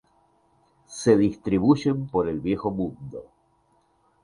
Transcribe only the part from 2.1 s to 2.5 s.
el